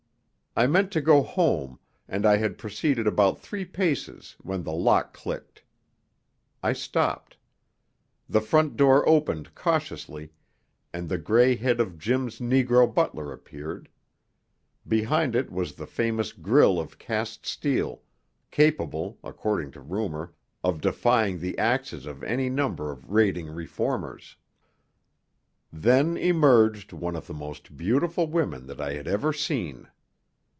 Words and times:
I 0.53 0.67
meant 0.67 0.91
to 0.91 0.99
go 1.01 1.21
home, 1.23 1.79
and 2.09 2.25
I 2.25 2.35
had 2.35 2.57
proceeded 2.57 3.07
about 3.07 3.39
three 3.39 3.63
paces 3.63 4.35
when 4.41 4.63
the 4.63 4.73
lock 4.73 5.13
clicked. 5.13 5.63
I 6.61 6.73
stopped. 6.73 7.37
The 8.27 8.41
front 8.41 8.75
door 8.75 9.07
opened 9.07 9.55
cautiously, 9.55 10.33
and 10.91 11.07
the 11.07 11.17
gray 11.17 11.55
head 11.55 11.79
of 11.79 11.97
Jim's 11.97 12.39
negro 12.39 12.85
butler 12.93 13.31
appeared. 13.31 13.87
Behind 14.85 15.37
it 15.37 15.49
was 15.53 15.75
the 15.75 15.87
famous 15.87 16.33
grille 16.33 16.81
of 16.81 16.99
cast 16.99 17.45
steel, 17.45 18.01
capable, 18.51 19.19
according 19.23 19.71
to 19.71 19.79
rumour, 19.79 20.33
of 20.65 20.81
defying 20.81 21.39
the 21.39 21.57
axes 21.57 22.05
of 22.05 22.23
any 22.23 22.49
number 22.49 22.91
of 22.91 23.09
raiding 23.09 23.47
reformers. 23.47 24.35
Then 25.71 26.17
emerged 26.17 26.91
one 26.91 27.15
of 27.15 27.25
the 27.27 27.33
most 27.33 27.77
beautiful 27.77 28.27
women 28.27 28.67
that 28.67 28.81
I 28.81 28.95
had 28.95 29.07
ever 29.07 29.31
seen. 29.31 29.87